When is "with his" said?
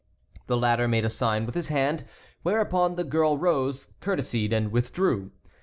1.45-1.67